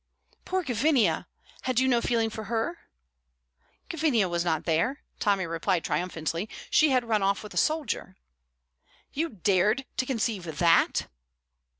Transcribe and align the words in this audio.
"Poor 0.45 0.63
Gavinia! 0.63 1.27
Had 1.61 1.79
you 1.79 1.87
no 1.87 2.01
feeling 2.01 2.31
for 2.31 2.45
her?" 2.45 2.89
"Gavinia 3.87 4.27
was 4.27 4.43
not 4.43 4.65
there," 4.65 5.03
Tommy 5.19 5.45
replied 5.45 5.83
triumphantly. 5.85 6.49
"She 6.71 6.89
had 6.89 7.03
run 7.07 7.21
off 7.21 7.43
with 7.43 7.53
a 7.53 7.57
soldier." 7.57 8.15
"You 9.13 9.29
dared 9.29 9.85
to 9.97 10.07
conceive 10.07 10.57
that?" 10.57 11.05